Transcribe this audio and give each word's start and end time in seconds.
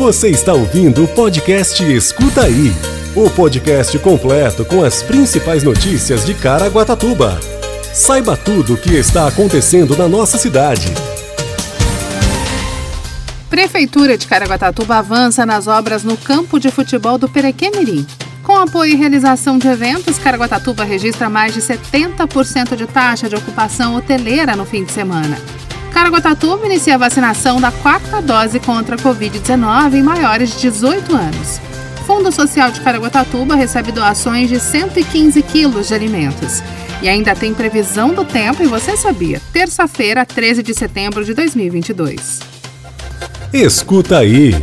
Você 0.00 0.30
está 0.30 0.54
ouvindo 0.54 1.04
o 1.04 1.08
podcast 1.08 1.84
Escuta 1.84 2.44
Aí 2.44 2.72
o 3.14 3.28
podcast 3.28 3.98
completo 3.98 4.64
com 4.64 4.82
as 4.82 5.02
principais 5.02 5.62
notícias 5.62 6.24
de 6.24 6.32
Caraguatatuba. 6.32 7.38
Saiba 7.92 8.34
tudo 8.34 8.72
o 8.72 8.76
que 8.78 8.94
está 8.94 9.28
acontecendo 9.28 9.94
na 9.94 10.08
nossa 10.08 10.38
cidade. 10.38 10.86
Prefeitura 13.50 14.16
de 14.16 14.26
Caraguatatuba 14.26 14.96
avança 14.96 15.44
nas 15.44 15.66
obras 15.66 16.02
no 16.02 16.16
campo 16.16 16.58
de 16.58 16.70
futebol 16.70 17.18
do 17.18 17.28
Perequemirim. 17.28 18.06
Com 18.42 18.56
apoio 18.56 18.94
e 18.94 18.96
realização 18.96 19.58
de 19.58 19.68
eventos, 19.68 20.18
Caraguatatuba 20.18 20.82
registra 20.82 21.28
mais 21.28 21.52
de 21.52 21.60
70% 21.60 22.74
de 22.74 22.86
taxa 22.86 23.28
de 23.28 23.36
ocupação 23.36 23.96
hoteleira 23.96 24.56
no 24.56 24.64
fim 24.64 24.82
de 24.82 24.92
semana. 24.92 25.36
Caraguatatuba 25.90 26.66
inicia 26.66 26.94
a 26.94 26.98
vacinação 26.98 27.60
da 27.60 27.70
quarta 27.70 28.22
dose 28.22 28.58
contra 28.60 28.96
a 28.96 28.98
Covid-19 28.98 29.94
em 29.94 30.02
maiores 30.02 30.52
de 30.52 30.62
18 30.70 31.14
anos. 31.14 31.60
Fundo 32.06 32.32
Social 32.32 32.70
de 32.70 32.80
Caraguatatuba 32.80 33.54
recebe 33.54 33.92
doações 33.92 34.48
de 34.48 34.58
115 34.58 35.42
quilos 35.42 35.88
de 35.88 35.94
alimentos. 35.94 36.62
E 37.02 37.08
ainda 37.08 37.34
tem 37.34 37.54
previsão 37.54 38.12
do 38.12 38.24
tempo, 38.24 38.62
e 38.62 38.66
você 38.66 38.96
sabia? 38.96 39.40
Terça-feira, 39.52 40.24
13 40.26 40.62
de 40.62 40.74
setembro 40.74 41.24
de 41.24 41.34
2022. 41.34 42.40
Escuta 43.52 44.18
aí. 44.18 44.54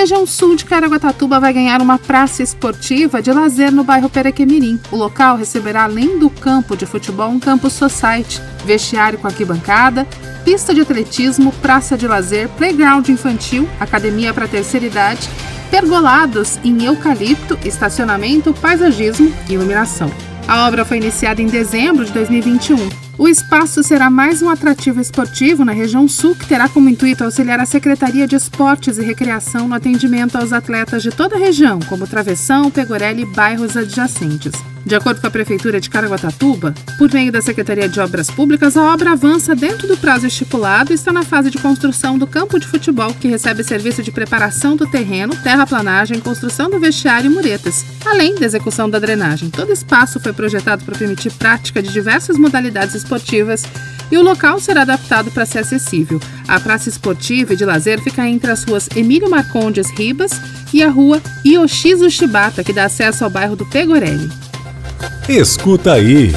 Região 0.00 0.26
sul 0.26 0.56
de 0.56 0.64
Caraguatatuba 0.64 1.38
vai 1.38 1.52
ganhar 1.52 1.82
uma 1.82 1.98
praça 1.98 2.42
esportiva 2.42 3.20
de 3.20 3.30
lazer 3.30 3.70
no 3.70 3.84
bairro 3.84 4.08
Perequemirim. 4.08 4.80
O 4.90 4.96
local 4.96 5.36
receberá, 5.36 5.84
além 5.84 6.18
do 6.18 6.30
campo 6.30 6.74
de 6.74 6.86
futebol, 6.86 7.28
um 7.28 7.38
campo 7.38 7.68
society, 7.68 8.40
vestiário 8.64 9.18
com 9.18 9.26
arquibancada, 9.26 10.08
pista 10.42 10.72
de 10.72 10.80
atletismo, 10.80 11.52
praça 11.60 11.98
de 11.98 12.08
lazer, 12.08 12.48
playground 12.56 13.06
infantil, 13.10 13.68
academia 13.78 14.32
para 14.32 14.48
terceira 14.48 14.86
idade, 14.86 15.28
pergolados 15.70 16.58
em 16.64 16.82
eucalipto, 16.82 17.58
estacionamento, 17.62 18.54
paisagismo 18.54 19.30
e 19.50 19.52
iluminação. 19.52 20.10
A 20.48 20.66
obra 20.66 20.82
foi 20.82 20.96
iniciada 20.96 21.42
em 21.42 21.46
dezembro 21.46 22.06
de 22.06 22.12
2021 22.12 23.09
o 23.20 23.28
espaço 23.28 23.82
será 23.82 24.08
mais 24.08 24.40
um 24.40 24.48
atrativo 24.48 24.98
esportivo 24.98 25.62
na 25.62 25.72
região 25.72 26.08
sul 26.08 26.34
que 26.34 26.46
terá 26.46 26.70
como 26.70 26.88
intuito 26.88 27.22
auxiliar 27.22 27.60
a 27.60 27.66
Secretaria 27.66 28.26
de 28.26 28.34
Esportes 28.34 28.96
e 28.96 29.02
Recreação 29.02 29.68
no 29.68 29.74
atendimento 29.74 30.36
aos 30.36 30.54
atletas 30.54 31.02
de 31.02 31.10
toda 31.10 31.36
a 31.36 31.38
região, 31.38 31.80
como 31.80 32.06
Travessão, 32.06 32.70
Pegorelli 32.70 33.24
e 33.24 33.26
bairros 33.26 33.76
adjacentes. 33.76 34.54
De 34.84 34.94
acordo 34.94 35.20
com 35.20 35.26
a 35.26 35.30
Prefeitura 35.30 35.80
de 35.80 35.90
Caraguatatuba, 35.90 36.74
por 36.96 37.12
meio 37.12 37.30
da 37.30 37.42
Secretaria 37.42 37.88
de 37.88 38.00
Obras 38.00 38.30
Públicas, 38.30 38.76
a 38.76 38.92
obra 38.92 39.12
avança 39.12 39.54
dentro 39.54 39.86
do 39.86 39.96
prazo 39.96 40.26
estipulado 40.26 40.90
e 40.90 40.94
está 40.94 41.12
na 41.12 41.22
fase 41.22 41.50
de 41.50 41.58
construção 41.58 42.18
do 42.18 42.26
campo 42.26 42.58
de 42.58 42.66
futebol, 42.66 43.12
que 43.14 43.28
recebe 43.28 43.62
serviço 43.62 44.02
de 44.02 44.10
preparação 44.10 44.76
do 44.76 44.86
terreno, 44.86 45.36
terraplanagem, 45.36 46.18
construção 46.18 46.70
do 46.70 46.80
vestiário 46.80 47.30
e 47.30 47.34
muretas, 47.34 47.84
além 48.06 48.34
da 48.34 48.46
execução 48.46 48.88
da 48.88 48.98
drenagem. 48.98 49.50
Todo 49.50 49.72
espaço 49.72 50.18
foi 50.18 50.32
projetado 50.32 50.84
para 50.84 50.98
permitir 50.98 51.30
prática 51.32 51.82
de 51.82 51.92
diversas 51.92 52.38
modalidades 52.38 52.94
esportivas 52.94 53.64
e 54.10 54.16
o 54.16 54.22
local 54.22 54.58
será 54.58 54.82
adaptado 54.82 55.30
para 55.30 55.46
ser 55.46 55.60
acessível. 55.60 56.18
A 56.48 56.58
praça 56.58 56.88
esportiva 56.88 57.52
e 57.52 57.56
de 57.56 57.64
lazer 57.64 58.00
fica 58.02 58.26
entre 58.26 58.50
as 58.50 58.64
ruas 58.64 58.88
Emílio 58.96 59.30
Marcondes 59.30 59.90
Ribas 59.90 60.32
e 60.72 60.82
a 60.82 60.88
rua 60.88 61.22
Yoshizu 61.46 62.10
Shibata, 62.10 62.64
que 62.64 62.72
dá 62.72 62.86
acesso 62.86 63.24
ao 63.24 63.30
bairro 63.30 63.54
do 63.54 63.66
Pegorelli. 63.66 64.49
Escuta 65.32 65.92
aí. 65.92 66.32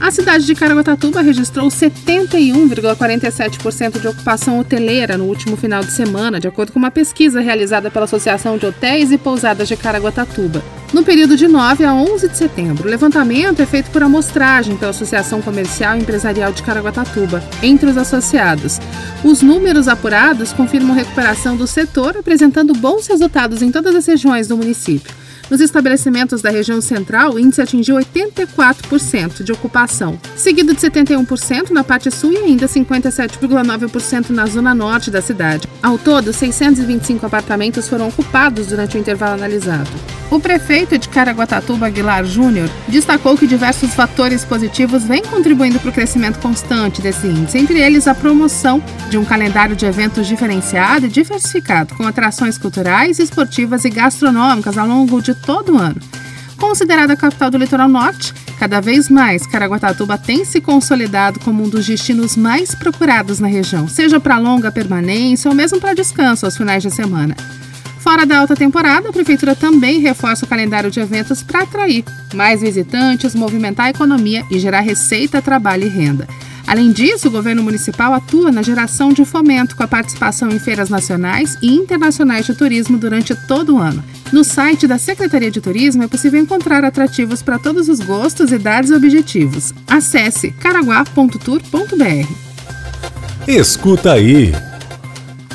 A 0.00 0.10
cidade 0.10 0.46
de 0.46 0.54
Caraguatatuba 0.54 1.20
registrou 1.20 1.68
71,47% 1.68 4.00
de 4.00 4.08
ocupação 4.08 4.58
hoteleira 4.58 5.18
no 5.18 5.24
último 5.24 5.54
final 5.54 5.82
de 5.82 5.92
semana, 5.92 6.40
de 6.40 6.48
acordo 6.48 6.72
com 6.72 6.78
uma 6.78 6.90
pesquisa 6.90 7.42
realizada 7.42 7.90
pela 7.90 8.06
Associação 8.06 8.56
de 8.56 8.64
Hotéis 8.64 9.12
e 9.12 9.18
Pousadas 9.18 9.68
de 9.68 9.76
Caraguatatuba. 9.76 10.64
No 10.94 11.04
período 11.04 11.36
de 11.36 11.46
9 11.46 11.84
a 11.84 11.92
11 11.92 12.30
de 12.30 12.38
setembro, 12.38 12.88
o 12.88 12.90
levantamento 12.90 13.60
é 13.60 13.66
feito 13.66 13.90
por 13.90 14.02
amostragem 14.02 14.78
pela 14.78 14.92
Associação 14.92 15.42
Comercial 15.42 15.94
e 15.94 16.00
Empresarial 16.00 16.54
de 16.54 16.62
Caraguatatuba, 16.62 17.44
entre 17.62 17.90
os 17.90 17.98
associados. 17.98 18.80
Os 19.22 19.42
números 19.42 19.88
apurados 19.88 20.54
confirmam 20.54 20.96
recuperação 20.96 21.54
do 21.54 21.66
setor, 21.66 22.16
apresentando 22.16 22.72
bons 22.72 23.06
resultados 23.06 23.60
em 23.60 23.70
todas 23.70 23.94
as 23.94 24.06
regiões 24.06 24.48
do 24.48 24.56
município. 24.56 25.27
Nos 25.50 25.60
estabelecimentos 25.60 26.42
da 26.42 26.50
região 26.50 26.80
central, 26.80 27.32
o 27.32 27.38
índice 27.38 27.62
atingiu 27.62 27.96
84% 27.96 29.42
de 29.42 29.52
ocupação, 29.52 30.18
seguido 30.36 30.74
de 30.74 30.80
71% 30.80 31.70
na 31.70 31.82
parte 31.82 32.10
sul 32.10 32.32
e 32.32 32.36
ainda 32.36 32.66
57,9% 32.66 34.30
na 34.30 34.46
zona 34.46 34.74
norte 34.74 35.10
da 35.10 35.22
cidade. 35.22 35.66
Ao 35.82 35.96
todo, 35.96 36.32
625 36.32 37.24
apartamentos 37.24 37.88
foram 37.88 38.08
ocupados 38.08 38.66
durante 38.66 38.96
o 38.96 39.00
intervalo 39.00 39.34
analisado. 39.34 40.17
O 40.30 40.38
prefeito 40.38 40.98
de 40.98 41.08
Caraguatatuba, 41.08 41.86
Aguilar 41.86 42.22
Júnior, 42.22 42.68
destacou 42.86 43.34
que 43.36 43.46
diversos 43.46 43.94
fatores 43.94 44.44
positivos 44.44 45.02
vêm 45.04 45.22
contribuindo 45.22 45.80
para 45.80 45.88
o 45.88 45.92
crescimento 45.92 46.38
constante 46.38 47.00
desse 47.00 47.26
índice, 47.26 47.56
entre 47.56 47.80
eles 47.80 48.06
a 48.06 48.14
promoção 48.14 48.82
de 49.08 49.16
um 49.16 49.24
calendário 49.24 49.74
de 49.74 49.86
eventos 49.86 50.26
diferenciado 50.26 51.06
e 51.06 51.08
diversificado, 51.08 51.94
com 51.94 52.06
atrações 52.06 52.58
culturais, 52.58 53.18
esportivas 53.18 53.86
e 53.86 53.90
gastronômicas 53.90 54.76
ao 54.76 54.86
longo 54.86 55.22
de 55.22 55.34
todo 55.34 55.76
o 55.76 55.78
ano. 55.78 55.96
Considerada 56.58 57.14
a 57.14 57.16
capital 57.16 57.50
do 57.50 57.56
litoral 57.56 57.88
norte, 57.88 58.34
cada 58.58 58.80
vez 58.80 59.08
mais 59.08 59.46
Caraguatatuba 59.46 60.18
tem 60.18 60.44
se 60.44 60.60
consolidado 60.60 61.40
como 61.40 61.64
um 61.64 61.68
dos 61.70 61.86
destinos 61.86 62.36
mais 62.36 62.74
procurados 62.74 63.40
na 63.40 63.48
região, 63.48 63.88
seja 63.88 64.20
para 64.20 64.36
longa 64.36 64.70
permanência 64.70 65.48
ou 65.48 65.54
mesmo 65.54 65.80
para 65.80 65.94
descanso 65.94 66.44
aos 66.44 66.56
finais 66.56 66.82
de 66.82 66.90
semana. 66.90 67.34
Fora 68.18 68.26
da 68.26 68.38
alta 68.40 68.56
temporada, 68.56 69.10
a 69.10 69.12
Prefeitura 69.12 69.54
também 69.54 70.00
reforça 70.00 70.44
o 70.44 70.48
calendário 70.48 70.90
de 70.90 70.98
eventos 70.98 71.40
para 71.40 71.62
atrair 71.62 72.04
mais 72.34 72.60
visitantes, 72.60 73.32
movimentar 73.32 73.86
a 73.86 73.90
economia 73.90 74.44
e 74.50 74.58
gerar 74.58 74.80
receita, 74.80 75.40
trabalho 75.40 75.84
e 75.84 75.88
renda. 75.88 76.26
Além 76.66 76.90
disso, 76.90 77.28
o 77.28 77.30
governo 77.30 77.62
municipal 77.62 78.12
atua 78.12 78.50
na 78.50 78.60
geração 78.60 79.12
de 79.12 79.24
fomento 79.24 79.76
com 79.76 79.84
a 79.84 79.86
participação 79.86 80.50
em 80.50 80.58
feiras 80.58 80.88
nacionais 80.88 81.56
e 81.62 81.72
internacionais 81.72 82.44
de 82.44 82.56
turismo 82.56 82.98
durante 82.98 83.36
todo 83.46 83.76
o 83.76 83.78
ano. 83.78 84.02
No 84.32 84.42
site 84.42 84.88
da 84.88 84.98
Secretaria 84.98 85.52
de 85.52 85.60
Turismo 85.60 86.02
é 86.02 86.08
possível 86.08 86.40
encontrar 86.40 86.84
atrativos 86.84 87.40
para 87.40 87.56
todos 87.56 87.88
os 87.88 88.00
gostos, 88.00 88.50
idades 88.50 88.90
e 88.90 88.94
objetivos. 88.94 89.72
Acesse 89.86 90.50
caraguá.tour.br. 90.50 92.28
Escuta 93.46 94.14
aí. 94.14 94.52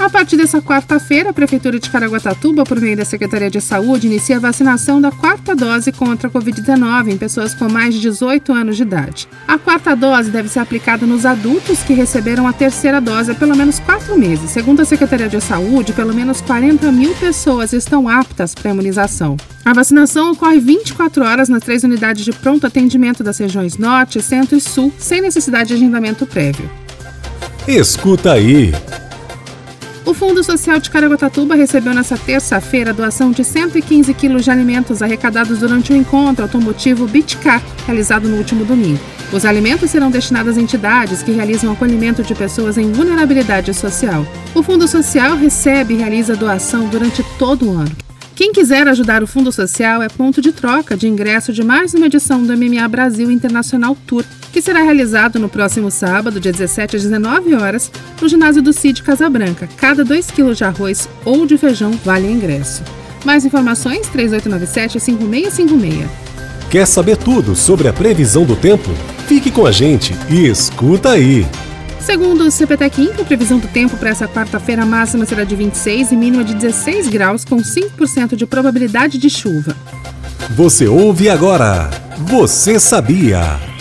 A 0.04 0.10
partir 0.10 0.36
dessa 0.36 0.62
quarta-feira, 0.62 1.30
a 1.30 1.34
Prefeitura 1.34 1.80
de 1.80 1.90
Caraguatatuba, 1.90 2.66
por 2.66 2.78
meio 2.78 2.98
da 2.98 3.06
Secretaria 3.06 3.50
de 3.50 3.62
Saúde, 3.62 4.08
inicia 4.08 4.36
a 4.36 4.40
vacinação 4.40 5.00
da 5.00 5.10
quarta 5.10 5.56
dose 5.56 5.94
contra 5.94 6.28
a 6.28 6.32
Covid-19 6.32 7.08
em 7.08 7.18
pessoas 7.18 7.56
com 7.56 7.70
mais 7.70 7.96
de 7.96 8.02
18 8.02 8.52
anos 8.52 8.76
de 8.76 8.82
idade. 8.82 9.30
A 9.48 9.58
quarta 9.58 9.96
dose 9.96 10.30
deve 10.30 10.50
ser 10.50 10.60
aplicada 10.60 11.06
nos 11.06 11.26
adultos 11.26 11.84
que 11.84 11.94
receberam 11.94 12.46
a 12.46 12.52
terceira 12.52 13.00
dose 13.00 13.32
há 13.32 13.36
pelo 13.36 13.56
menos 13.56 13.80
quatro 13.80 14.20
meses. 14.20 14.52
Segundo 14.52 14.82
a 14.82 14.86
Secretaria 14.86 15.30
de 15.30 15.40
Saúde, 15.40 15.94
pelo 15.94 16.14
menos 16.14 16.42
40 16.42 16.92
mil 16.92 17.16
pessoas 17.16 17.72
estão 17.72 18.10
aptas 18.10 18.54
para 18.54 18.72
a 18.72 18.74
imunização. 18.74 19.38
A 19.64 19.72
vacinação 19.72 20.34
ocorre 20.34 20.60
24 20.60 21.24
horas 21.24 21.48
nas 21.48 21.64
três 21.64 21.86
unidades 21.86 22.26
de 22.26 22.34
pronto 22.34 22.68
atendimento 22.68 23.24
das 23.24 23.38
regiões 23.38 23.78
Norte, 23.78 24.22
Centro 24.22 24.58
e 24.58 24.60
Sul, 24.60 24.92
sem 24.98 25.22
necessidade 25.22 25.70
de 25.70 25.76
agendamento 25.76 26.28
prévio. 26.28 26.70
Escuta 27.66 28.34
aí. 28.34 28.74
O 30.06 30.14
Fundo 30.14 30.44
Social 30.44 30.80
de 30.82 30.90
Caraguatatuba 30.90 31.56
recebeu 31.56 31.94
nesta 31.94 32.18
terça-feira 32.18 32.90
a 32.90 32.94
doação 32.94 33.32
de 33.32 33.42
115 33.42 34.14
quilos 34.14 34.44
de 34.44 34.52
alimentos 34.52 35.02
arrecadados 35.02 35.60
durante 35.60 35.94
o 35.94 35.96
encontro 35.96 36.44
automotivo 36.44 37.08
Bitcar, 37.08 37.64
realizado 37.86 38.28
no 38.28 38.36
último 38.36 38.66
domingo. 38.66 39.00
Os 39.32 39.46
alimentos 39.46 39.90
serão 39.90 40.12
destinados 40.12 40.58
a 40.58 40.62
entidades 40.62 41.24
que 41.24 41.32
realizam 41.32 41.72
acolhimento 41.72 42.22
de 42.22 42.36
pessoas 42.36 42.78
em 42.78 42.92
vulnerabilidade 42.92 43.74
social. 43.74 44.28
O 44.54 44.62
Fundo 44.62 44.90
Social 44.90 45.38
recebe 45.38 45.94
e 45.94 45.98
realiza 45.98 46.36
doação 46.36 46.90
durante 46.90 47.24
todo 47.40 47.70
o 47.70 47.78
ano. 47.78 47.96
Quem 48.36 48.52
quiser 48.52 48.86
ajudar 48.90 49.24
o 49.24 49.28
Fundo 49.28 49.54
Social 49.54 50.02
é 50.02 50.10
ponto 50.10 50.42
de 50.42 50.52
troca 50.52 50.98
de 50.98 51.08
ingresso 51.08 51.54
de 51.54 51.64
mais 51.64 51.94
uma 51.94 52.08
edição 52.08 52.44
do 52.44 52.58
MMA 52.58 52.88
Brasil 52.90 53.32
Internacional 53.32 53.96
Tour, 54.06 54.26
que 54.54 54.62
será 54.62 54.84
realizado 54.84 55.40
no 55.40 55.50
próximo 55.50 55.90
sábado, 55.90 56.40
dia 56.40 56.52
17 56.52 56.96
às 56.96 57.02
19 57.02 57.56
horas, 57.56 57.92
no 58.22 58.30
ginásio 58.30 58.62
do 58.62 58.72
CID 58.72 59.02
Casabranca. 59.02 59.68
Cada 59.76 60.06
2 60.06 60.30
kg 60.30 60.54
de 60.54 60.64
arroz 60.64 61.10
ou 61.26 61.48
de 61.48 61.58
feijão 61.58 61.92
vale 62.06 62.32
ingresso. 62.32 62.84
Mais 63.26 63.44
informações 63.44 64.08
3897-5656. 64.10 66.08
Quer 66.70 66.86
saber 66.86 67.18
tudo 67.18 67.56
sobre 67.56 67.88
a 67.88 67.94
previsão 67.94 68.46
do 68.46 68.56
tempo? 68.56 68.92
Fique 69.28 69.50
com 69.50 69.66
a 69.66 69.72
gente 69.72 70.14
e 70.30 70.46
escuta 70.48 71.10
aí! 71.10 71.48
Segundo 72.00 72.44
o 72.46 72.52
CPTEC 72.52 73.12
a 73.20 73.24
previsão 73.24 73.58
do 73.58 73.68
tempo 73.68 73.98
para 73.98 74.10
essa 74.10 74.28
quarta-feira 74.28 74.86
máxima 74.86 75.26
será 75.26 75.44
de 75.44 75.56
26 75.56 76.12
e 76.12 76.16
mínima 76.16 76.44
de 76.44 76.54
16 76.54 77.08
graus, 77.08 77.44
com 77.44 77.58
5% 77.58 78.36
de 78.36 78.46
probabilidade 78.46 79.18
de 79.18 79.30
chuva. 79.32 79.76
Você 80.52 80.88
ouve 80.88 81.30
agora. 81.30 81.90
Você 82.18 82.80
sabia? 82.80 83.73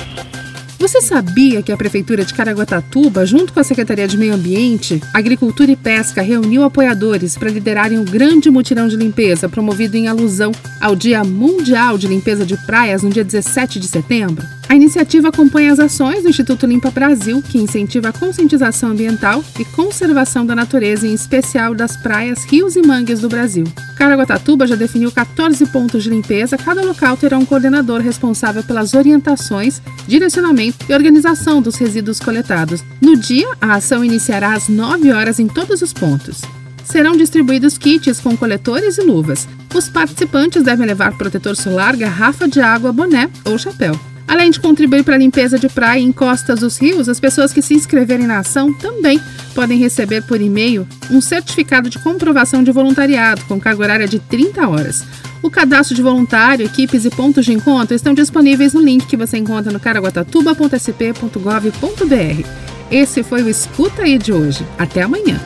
Você 0.82 1.00
sabia 1.00 1.62
que 1.62 1.70
a 1.70 1.76
Prefeitura 1.76 2.24
de 2.24 2.34
Caraguatatuba, 2.34 3.24
junto 3.24 3.52
com 3.52 3.60
a 3.60 3.62
Secretaria 3.62 4.08
de 4.08 4.18
Meio 4.18 4.34
Ambiente, 4.34 5.00
Agricultura 5.14 5.70
e 5.70 5.76
Pesca, 5.76 6.22
reuniu 6.22 6.64
apoiadores 6.64 7.38
para 7.38 7.50
liderarem 7.50 8.00
um 8.00 8.04
grande 8.04 8.50
mutirão 8.50 8.88
de 8.88 8.96
limpeza 8.96 9.48
promovido 9.48 9.96
em 9.96 10.08
alusão 10.08 10.50
ao 10.80 10.96
Dia 10.96 11.22
Mundial 11.22 11.96
de 11.96 12.08
Limpeza 12.08 12.44
de 12.44 12.56
Praias 12.66 13.04
no 13.04 13.10
dia 13.10 13.22
17 13.22 13.78
de 13.78 13.86
setembro? 13.86 14.44
A 14.68 14.74
iniciativa 14.74 15.28
acompanha 15.28 15.72
as 15.72 15.78
ações 15.78 16.22
do 16.22 16.30
Instituto 16.30 16.66
Limpa 16.66 16.90
Brasil, 16.90 17.42
que 17.42 17.58
incentiva 17.58 18.08
a 18.08 18.12
conscientização 18.12 18.90
ambiental 18.90 19.44
e 19.58 19.64
conservação 19.64 20.46
da 20.46 20.54
natureza, 20.54 21.06
em 21.06 21.12
especial 21.12 21.74
das 21.74 21.96
praias, 21.96 22.44
rios 22.44 22.74
e 22.74 22.82
mangues 22.82 23.20
do 23.20 23.28
Brasil. 23.28 23.64
Caraguatatuba 23.96 24.66
já 24.66 24.74
definiu 24.74 25.12
14 25.12 25.66
pontos 25.66 26.02
de 26.02 26.10
limpeza, 26.10 26.56
cada 26.56 26.82
local 26.82 27.16
terá 27.16 27.38
um 27.38 27.44
coordenador 27.44 28.00
responsável 28.00 28.62
pelas 28.62 28.94
orientações, 28.94 29.82
direcionamento 30.06 30.86
e 30.88 30.94
organização 30.94 31.60
dos 31.60 31.76
resíduos 31.76 32.18
coletados. 32.18 32.82
No 33.00 33.16
dia, 33.16 33.48
a 33.60 33.74
ação 33.74 34.04
iniciará 34.04 34.54
às 34.54 34.68
9 34.68 35.12
horas 35.12 35.38
em 35.38 35.48
todos 35.48 35.82
os 35.82 35.92
pontos 35.92 36.40
serão 36.84 37.16
distribuídos 37.16 37.78
kits 37.78 38.20
com 38.20 38.36
coletores 38.36 38.98
e 38.98 39.02
luvas. 39.02 39.48
Os 39.74 39.88
participantes 39.88 40.62
devem 40.62 40.86
levar 40.86 41.16
protetor 41.16 41.56
solar, 41.56 41.96
garrafa 41.96 42.46
de 42.46 42.60
água, 42.60 42.92
boné 42.92 43.30
ou 43.44 43.56
chapéu. 43.56 43.98
Além 44.26 44.50
de 44.50 44.60
contribuir 44.60 45.04
para 45.04 45.14
a 45.14 45.18
limpeza 45.18 45.58
de 45.58 45.68
praia 45.68 46.00
e 46.00 46.04
encostas 46.04 46.60
dos 46.60 46.78
rios, 46.78 47.08
as 47.08 47.20
pessoas 47.20 47.52
que 47.52 47.60
se 47.60 47.74
inscreverem 47.74 48.26
na 48.26 48.38
ação 48.38 48.72
também 48.72 49.20
podem 49.54 49.78
receber 49.78 50.22
por 50.22 50.40
e-mail 50.40 50.88
um 51.10 51.20
certificado 51.20 51.90
de 51.90 51.98
comprovação 51.98 52.62
de 52.62 52.72
voluntariado 52.72 53.44
com 53.44 53.60
carga 53.60 53.82
horária 53.82 54.08
de 54.08 54.18
30 54.18 54.66
horas. 54.68 55.04
O 55.42 55.50
cadastro 55.50 55.94
de 55.94 56.02
voluntário, 56.02 56.64
equipes 56.64 57.04
e 57.04 57.10
pontos 57.10 57.44
de 57.44 57.52
encontro 57.52 57.94
estão 57.94 58.14
disponíveis 58.14 58.72
no 58.72 58.80
link 58.80 59.06
que 59.06 59.16
você 59.16 59.36
encontra 59.36 59.72
no 59.72 59.80
caraguatatuba.sp.gov.br. 59.80 62.48
Esse 62.90 63.22
foi 63.22 63.42
o 63.42 63.48
Escuta 63.48 64.02
Aí 64.02 64.18
de 64.18 64.32
hoje. 64.32 64.66
Até 64.78 65.02
amanhã. 65.02 65.40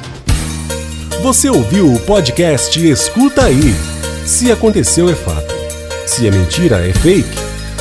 Você 1.23 1.49
ouviu 1.49 1.93
o 1.93 2.01
podcast 2.01 2.87
Escuta 2.87 3.47
Aí. 3.47 3.75
Se 4.27 4.53
aconteceu, 4.53 5.09
é 5.09 5.15
fato. 5.15 5.55
Se 6.07 6.27
é 6.27 6.31
mentira, 6.31 6.87
é 6.87 6.93
fake. 6.93 7.46